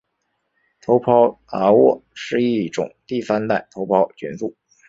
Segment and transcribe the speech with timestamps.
[0.81, 4.55] 头孢达肟是一种第三代头孢菌素。